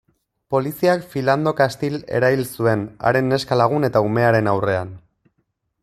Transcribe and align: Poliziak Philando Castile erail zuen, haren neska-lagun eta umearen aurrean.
Poliziak 0.53 1.03
Philando 1.11 1.53
Castile 1.59 1.99
erail 2.21 2.41
zuen, 2.55 2.87
haren 3.11 3.31
neska-lagun 3.35 3.89
eta 3.91 4.03
umearen 4.11 4.55
aurrean. 4.57 4.95